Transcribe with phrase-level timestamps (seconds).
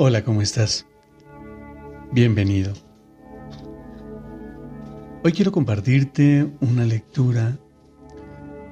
[0.00, 0.86] Hola, ¿cómo estás?
[2.12, 2.72] Bienvenido.
[5.24, 7.58] Hoy quiero compartirte una lectura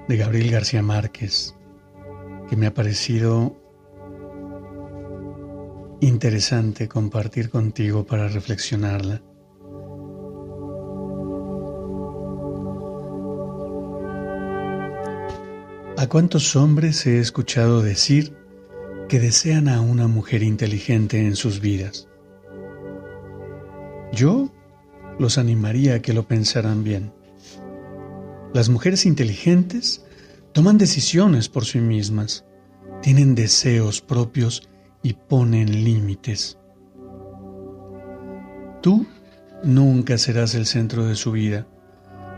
[0.07, 1.53] de Gabriel García Márquez
[2.49, 3.61] que me ha parecido
[6.01, 9.21] interesante compartir contigo para reflexionarla.
[15.97, 18.36] ¿A cuántos hombres he escuchado decir
[19.09, 22.09] que desean a una mujer inteligente en sus vidas.
[24.13, 24.51] Yo
[25.19, 27.13] los animaría a que lo pensaran bien.
[28.53, 30.05] Las mujeres inteligentes
[30.53, 32.45] toman decisiones por sí mismas,
[33.03, 34.69] tienen deseos propios
[35.03, 36.59] y ponen límites.
[38.83, 39.07] Tú
[39.63, 41.67] nunca serás el centro de su vida,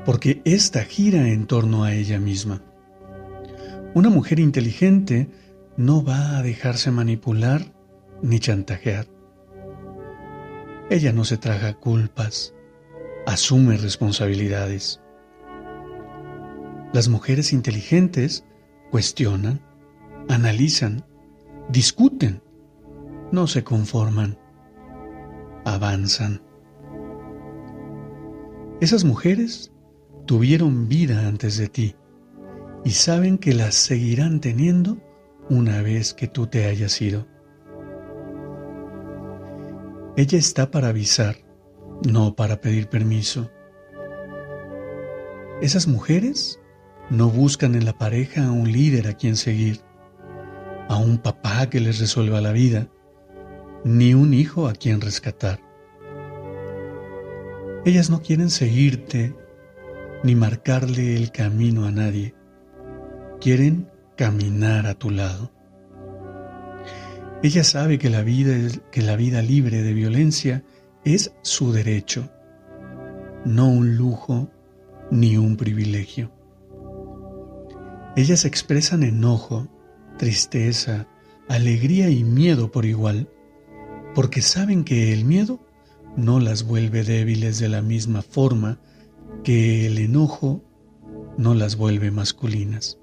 [0.04, 2.62] porque ésta gira en torno a ella misma.
[3.94, 5.28] Una mujer inteligente
[5.78, 7.62] no va a dejarse manipular
[8.20, 9.06] ni chantajear.
[10.90, 12.52] Ella no se traga culpas,
[13.26, 15.00] asume responsabilidades.
[16.92, 18.44] Las mujeres inteligentes
[18.90, 19.60] cuestionan,
[20.28, 21.04] analizan,
[21.68, 22.42] discuten,
[23.30, 24.36] no se conforman,
[25.64, 26.42] avanzan.
[28.80, 29.70] Esas mujeres
[30.26, 31.94] tuvieron vida antes de ti
[32.84, 34.98] y saben que las seguirán teniendo
[35.50, 37.26] una vez que tú te hayas ido.
[40.16, 41.36] Ella está para avisar,
[42.06, 43.50] no para pedir permiso.
[45.60, 46.60] Esas mujeres
[47.10, 49.80] no buscan en la pareja a un líder a quien seguir,
[50.88, 52.88] a un papá que les resuelva la vida,
[53.84, 55.60] ni un hijo a quien rescatar.
[57.84, 59.34] Ellas no quieren seguirte
[60.24, 62.34] ni marcarle el camino a nadie.
[63.40, 63.88] Quieren
[64.18, 65.52] caminar a tu lado.
[67.44, 68.52] Ella sabe que la vida,
[68.90, 70.64] que la vida libre de violencia
[71.04, 72.28] es su derecho,
[73.44, 74.50] no un lujo
[75.12, 76.32] ni un privilegio.
[78.16, 79.68] Ellas expresan enojo,
[80.18, 81.06] tristeza,
[81.48, 83.30] alegría y miedo por igual,
[84.16, 85.60] porque saben que el miedo
[86.16, 88.80] no las vuelve débiles de la misma forma
[89.44, 90.64] que el enojo
[91.36, 92.98] no las vuelve masculinas.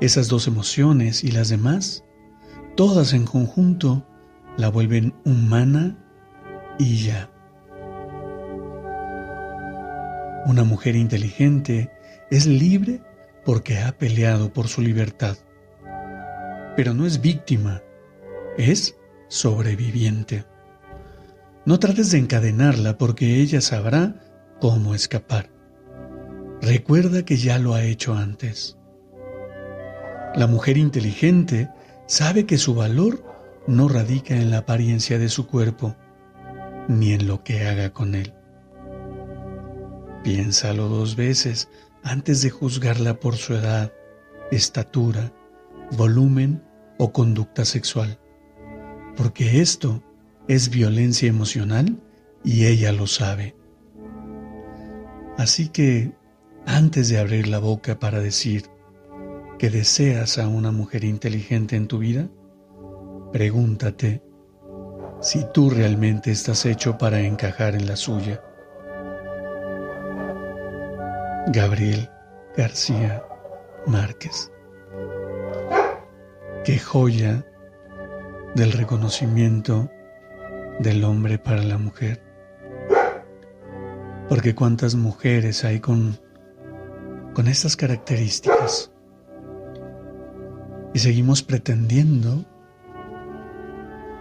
[0.00, 2.04] Esas dos emociones y las demás,
[2.76, 4.06] todas en conjunto,
[4.56, 5.98] la vuelven humana
[6.78, 7.30] y ya.
[10.46, 11.90] Una mujer inteligente
[12.30, 13.02] es libre
[13.44, 15.36] porque ha peleado por su libertad,
[16.76, 17.82] pero no es víctima,
[18.56, 20.44] es sobreviviente.
[21.66, 24.14] No trates de encadenarla porque ella sabrá
[24.60, 25.50] cómo escapar.
[26.62, 28.77] Recuerda que ya lo ha hecho antes.
[30.34, 31.70] La mujer inteligente
[32.06, 33.24] sabe que su valor
[33.66, 35.96] no radica en la apariencia de su cuerpo,
[36.88, 38.32] ni en lo que haga con él.
[40.24, 41.68] Piénsalo dos veces
[42.02, 43.92] antes de juzgarla por su edad,
[44.50, 45.32] estatura,
[45.92, 46.62] volumen
[46.98, 48.18] o conducta sexual,
[49.16, 50.02] porque esto
[50.48, 52.00] es violencia emocional
[52.44, 53.54] y ella lo sabe.
[55.36, 56.12] Así que,
[56.66, 58.64] antes de abrir la boca para decir,
[59.58, 62.28] que deseas a una mujer inteligente en tu vida,
[63.32, 64.22] pregúntate
[65.20, 68.40] si tú realmente estás hecho para encajar en la suya.
[71.48, 72.08] Gabriel
[72.56, 73.24] García
[73.86, 74.52] Márquez.
[76.64, 77.44] Qué joya
[78.54, 79.90] del reconocimiento
[80.78, 82.22] del hombre para la mujer.
[84.28, 86.20] Porque cuántas mujeres hay con,
[87.34, 88.92] con estas características
[90.94, 92.44] y seguimos pretendiendo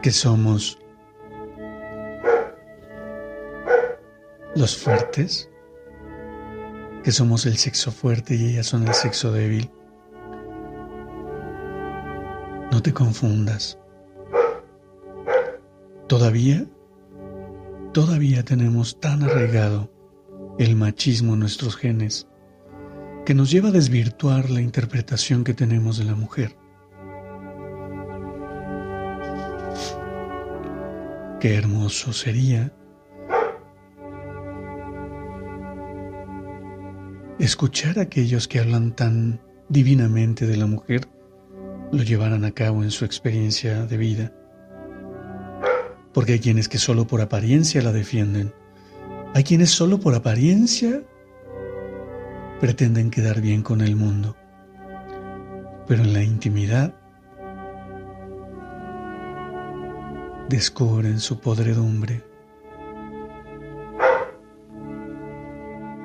[0.01, 0.79] que somos
[4.55, 5.49] los fuertes,
[7.03, 9.69] que somos el sexo fuerte y ellas son el sexo débil.
[12.71, 13.79] No te confundas.
[16.07, 16.65] Todavía,
[17.93, 19.91] todavía tenemos tan arraigado
[20.57, 22.27] el machismo en nuestros genes
[23.27, 26.55] que nos lleva a desvirtuar la interpretación que tenemos de la mujer.
[31.41, 32.71] Qué hermoso sería
[37.37, 41.09] escuchar a aquellos que hablan tan divinamente de la mujer
[41.91, 44.33] lo llevaran a cabo en su experiencia de vida.
[46.13, 48.53] Porque hay quienes que solo por apariencia la defienden.
[49.33, 51.03] Hay quienes solo por apariencia
[52.59, 54.35] pretenden quedar bien con el mundo.
[55.87, 56.93] Pero en la intimidad
[60.49, 62.23] descubren su podredumbre.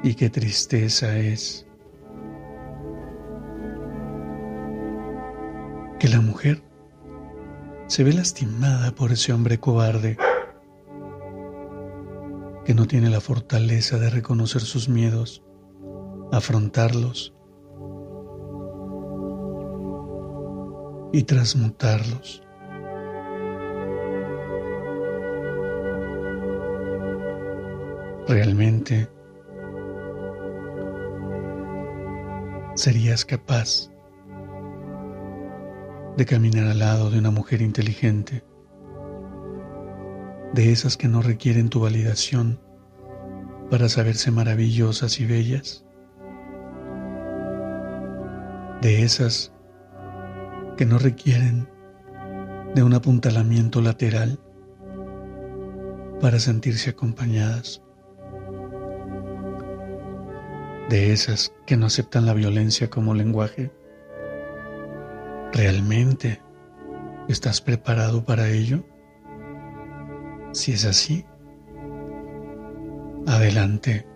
[0.03, 1.67] Y qué tristeza es
[5.99, 6.63] que la mujer
[7.87, 10.19] se ve lastimada por ese hombre cobarde
[12.65, 15.45] que no tiene la fortaleza de reconocer sus miedos,
[16.33, 17.35] afrontarlos
[21.13, 22.43] y transmutarlos.
[28.27, 29.11] ¿Realmente
[32.75, 33.91] serías capaz
[36.17, 38.43] de caminar al lado de una mujer inteligente,
[40.55, 42.59] de esas que no requieren tu validación
[43.71, 45.85] para saberse maravillosas y bellas,
[48.83, 49.51] de esas
[50.77, 51.67] que no requieren
[52.75, 54.39] de un apuntalamiento lateral
[56.21, 57.83] para sentirse acompañadas,
[60.91, 63.73] de esas que no aceptan la violencia como lenguaje,
[65.53, 66.41] ¿Realmente
[67.29, 68.83] estás preparado para ello?
[70.53, 71.27] Si es así,
[73.27, 74.07] adelante,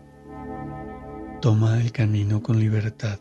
[1.43, 3.21] toma el camino con libertad.